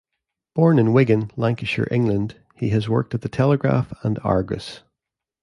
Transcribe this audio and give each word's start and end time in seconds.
Born 0.55 0.79
in 0.79 0.93
Wigan, 0.93 1.29
Lancashire, 1.37 1.87
England, 1.91 2.41
he 2.55 2.69
has 2.69 2.89
worked 2.89 3.13
at 3.13 3.21
the 3.21 3.29
Telegraph 3.29 3.93
and 4.01 4.17
Argus. 4.23 4.81